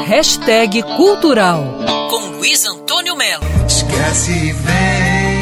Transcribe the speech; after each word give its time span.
Hashtag 0.00 0.82
Cultural 0.96 1.78
com 2.08 2.36
Luiz 2.36 2.64
Antônio 2.64 3.14
Melo. 3.16 3.44
Esquece 3.66 4.32
e 4.32 4.52
vem. 4.52 5.40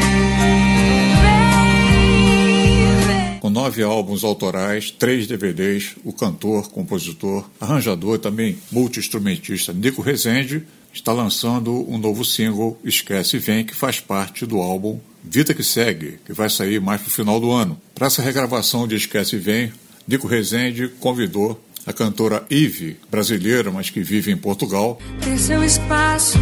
Com 3.39 3.49
nove 3.49 3.81
álbuns 3.81 4.23
autorais, 4.23 4.91
três 4.91 5.25
DVDs, 5.25 5.95
o 6.03 6.11
cantor, 6.13 6.69
compositor, 6.69 7.49
arranjador 7.59 8.15
e 8.15 8.19
também 8.19 8.57
multi-instrumentista 8.71 9.73
Nico 9.73 10.01
Rezende 10.01 10.65
está 10.93 11.13
lançando 11.13 11.89
um 11.89 11.97
novo 11.97 12.25
single, 12.25 12.77
Esquece 12.83 13.37
e 13.37 13.39
Vem, 13.39 13.65
que 13.65 13.75
faz 13.75 13.99
parte 13.99 14.45
do 14.45 14.59
álbum 14.59 14.99
Vida 15.23 15.53
que 15.53 15.63
Segue, 15.63 16.19
que 16.25 16.33
vai 16.33 16.49
sair 16.49 16.79
mais 16.79 17.01
para 17.01 17.09
o 17.09 17.11
final 17.11 17.39
do 17.39 17.51
ano. 17.51 17.79
Para 17.95 18.07
essa 18.07 18.21
regravação 18.21 18.87
de 18.87 18.95
Esquece 18.95 19.35
e 19.35 19.39
Vem, 19.39 19.71
Nico 20.07 20.27
Rezende 20.27 20.87
convidou 20.99 21.59
a 21.89 21.93
cantora 21.93 22.45
Ive, 22.51 22.97
brasileira, 23.09 23.71
mas 23.71 23.89
que 23.89 24.03
vive 24.03 24.31
em 24.31 24.37
Portugal. 24.37 25.01
Ter 25.23 25.39
seu 25.39 25.63
espaço, 25.63 26.37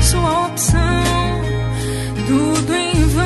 sua 0.00 0.46
opção, 0.46 1.04
tudo 2.26 2.74
em 2.74 3.04
vão. 3.08 3.22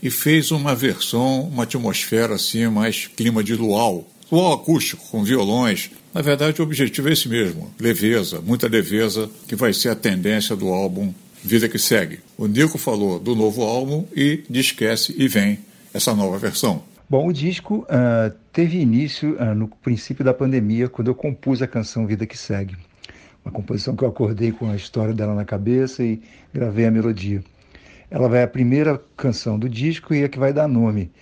E 0.00 0.10
fez 0.10 0.52
uma 0.52 0.76
versão, 0.76 1.40
uma 1.40 1.64
atmosfera 1.64 2.36
assim, 2.36 2.68
mais 2.68 3.08
clima 3.08 3.42
de 3.42 3.56
luau. 3.56 4.08
Luau 4.30 4.52
acústico, 4.52 5.04
com 5.10 5.24
violões. 5.24 5.90
Na 6.14 6.22
verdade, 6.22 6.60
o 6.60 6.64
objetivo 6.64 7.08
é 7.08 7.12
esse 7.12 7.28
mesmo: 7.28 7.74
leveza, 7.80 8.40
muita 8.40 8.68
leveza, 8.68 9.28
que 9.48 9.56
vai 9.56 9.72
ser 9.72 9.88
a 9.88 9.96
tendência 9.96 10.54
do 10.54 10.68
álbum 10.68 11.12
Vida 11.42 11.68
que 11.68 11.80
Segue. 11.80 12.20
O 12.38 12.46
Nico 12.46 12.78
falou 12.78 13.18
do 13.18 13.34
novo 13.34 13.62
álbum 13.64 14.06
e 14.14 14.44
de 14.48 14.60
Esquece 14.60 15.16
e 15.18 15.26
Vem, 15.26 15.58
essa 15.92 16.14
nova 16.14 16.38
versão. 16.38 16.84
Bom, 17.08 17.28
o 17.28 17.32
disco 17.32 17.86
uh, 17.88 18.34
teve 18.52 18.80
início 18.80 19.36
uh, 19.36 19.54
no 19.54 19.68
princípio 19.68 20.24
da 20.24 20.34
pandemia, 20.34 20.88
quando 20.88 21.06
eu 21.06 21.14
compus 21.14 21.62
a 21.62 21.66
canção 21.68 22.04
Vida 22.04 22.26
que 22.26 22.36
Segue. 22.36 22.76
Uma 23.44 23.52
composição 23.52 23.94
que 23.94 24.02
eu 24.02 24.08
acordei 24.08 24.50
com 24.50 24.68
a 24.68 24.74
história 24.74 25.14
dela 25.14 25.32
na 25.32 25.44
cabeça 25.44 26.02
e 26.02 26.20
gravei 26.52 26.84
a 26.84 26.90
melodia. 26.90 27.44
Ela 28.10 28.28
vai 28.28 28.42
a 28.42 28.48
primeira 28.48 29.00
canção 29.16 29.56
do 29.56 29.68
disco 29.68 30.12
e 30.12 30.24
é 30.24 30.28
que 30.28 30.36
vai 30.36 30.52
dar 30.52 30.66
nome. 30.66 31.12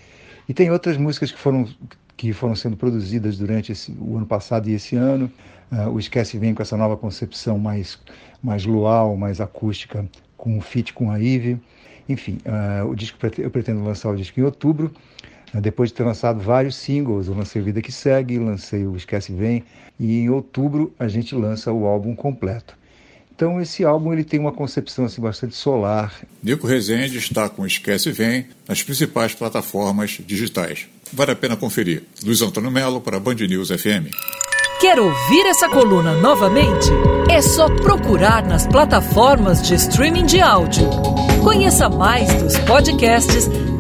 E 0.49 0.55
tem 0.55 0.71
outras 0.71 0.97
músicas 0.97 1.31
que 1.31 1.39
foram 1.39 1.69
que 2.17 2.33
foram 2.33 2.55
sendo 2.55 2.79
produzidas 2.79 3.37
durante 3.37 3.73
esse, 3.73 3.93
o 4.01 4.17
ano 4.17 4.25
passado 4.25 4.71
e 4.71 4.73
esse 4.73 4.97
ano. 4.97 5.31
Uh, 5.71 5.91
o 5.91 5.99
Esquece 5.99 6.39
vem 6.39 6.55
com 6.55 6.63
essa 6.63 6.79
nova 6.79 6.97
concepção 6.97 7.59
mais, 7.59 7.99
mais 8.43 8.65
luau, 8.65 9.19
mais 9.19 9.39
acústica, 9.39 10.09
com 10.35 10.57
um 10.57 10.63
feat 10.63 10.95
com 10.95 11.11
a 11.11 11.21
Ive. 11.21 11.61
Enfim, 12.09 12.39
o 12.87 12.95
disco 12.95 13.19
eu 13.39 13.51
pretendo 13.51 13.83
lançar 13.83 14.11
o 14.11 14.17
disco 14.17 14.39
em 14.39 14.43
outubro. 14.43 14.93
Uh, 15.55 15.61
depois 15.61 15.91
de 15.91 15.95
ter 15.95 16.03
lançado 16.03 16.41
vários 16.41 16.77
singles, 16.77 17.29
eu 17.29 17.35
lancei 17.35 17.63
Vida 17.63 17.81
que 17.81 17.93
Segue, 17.93 18.39
lancei 18.39 18.87
o 18.87 18.97
Esquece 18.97 19.33
Vem 19.33 19.63
e 19.99 20.21
em 20.21 20.31
outubro 20.31 20.93
a 20.99 21.07
gente 21.07 21.35
lança 21.35 21.73
o 21.73 21.87
álbum 21.87 22.15
completo. 22.15 22.77
Então 23.35 23.61
esse 23.61 23.85
álbum 23.85 24.13
ele 24.13 24.23
tem 24.23 24.39
uma 24.39 24.53
concepção 24.53 25.05
assim 25.05 25.21
bastante 25.21 25.57
solar. 25.57 26.15
Nico 26.43 26.67
Rezende 26.67 27.19
está 27.19 27.49
com 27.49 27.67
Esquece 27.67 28.13
Vem 28.13 28.47
nas 28.69 28.83
principais 28.83 29.35
plataformas 29.35 30.21
digitais. 30.25 30.87
Vale 31.13 31.33
a 31.33 31.37
pena 31.37 31.57
conferir. 31.57 32.05
Luiz 32.25 32.41
Antônio 32.43 32.71
Melo 32.71 33.01
para 33.01 33.19
Band 33.19 33.35
News 33.35 33.71
FM. 33.71 34.15
Quer 34.81 35.01
ouvir 35.01 35.47
essa 35.47 35.69
coluna 35.69 36.15
novamente? 36.21 36.91
É 37.31 37.41
só 37.41 37.69
procurar 37.69 38.47
nas 38.47 38.67
plataformas 38.67 39.63
de 39.67 39.75
streaming 39.75 40.27
de 40.27 40.41
áudio. 40.41 40.89
Conheça 41.43 41.89
mais 41.89 42.33
dos 42.43 42.57
podcasts 42.61 43.49